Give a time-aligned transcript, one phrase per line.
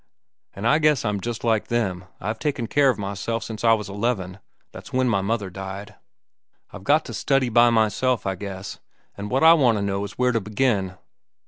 [0.55, 2.05] An' I guess I'm just like them.
[2.19, 5.93] I've taken care of myself since I was eleven—that's when my mother died.
[6.71, 8.79] I've got to study by myself, I guess,
[9.15, 10.97] an' what I want to know is where to begin."